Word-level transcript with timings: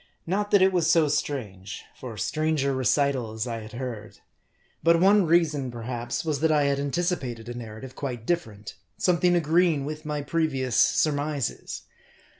Not 0.25 0.49
that 0.49 0.63
it 0.63 0.73
was 0.73 0.89
so 0.89 1.07
strange; 1.07 1.83
for 1.95 2.17
stranger 2.17 2.73
recitals 2.73 3.45
I 3.45 3.59
had 3.59 3.73
heard. 3.73 4.17
But 4.81 4.99
one 4.99 5.27
reason, 5.27 5.69
perhaps, 5.69 6.25
was 6.25 6.39
that 6.39 6.51
I 6.51 6.63
had 6.63 6.79
anticipated 6.79 7.47
a 7.47 7.53
narrative 7.53 7.95
quite 7.95 8.25
different; 8.25 8.73
something 8.97 9.35
agreeing 9.35 9.85
with 9.85 10.03
my 10.03 10.23
pre 10.23 10.47
vious 10.49 10.73
surmises. 10.73 11.83